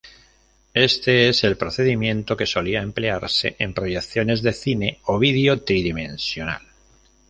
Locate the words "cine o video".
4.51-5.61